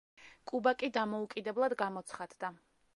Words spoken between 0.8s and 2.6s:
დამოუკიდებლად გამოცხადდა.